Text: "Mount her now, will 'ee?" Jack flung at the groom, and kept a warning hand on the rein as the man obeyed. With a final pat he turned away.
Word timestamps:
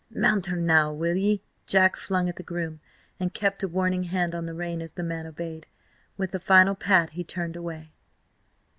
"Mount 0.09 0.47
her 0.47 0.55
now, 0.57 0.91
will 0.91 1.15
'ee?" 1.15 1.43
Jack 1.67 1.95
flung 1.95 2.27
at 2.27 2.35
the 2.37 2.41
groom, 2.41 2.79
and 3.19 3.35
kept 3.35 3.61
a 3.61 3.67
warning 3.67 4.05
hand 4.05 4.33
on 4.33 4.47
the 4.47 4.53
rein 4.55 4.81
as 4.81 4.93
the 4.93 5.03
man 5.03 5.27
obeyed. 5.27 5.67
With 6.17 6.33
a 6.33 6.39
final 6.39 6.73
pat 6.73 7.11
he 7.11 7.23
turned 7.23 7.55
away. 7.55 7.93